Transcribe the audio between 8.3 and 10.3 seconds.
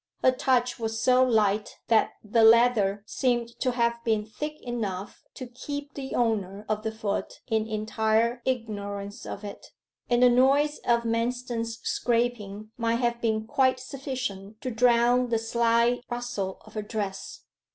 ignorance of it, and the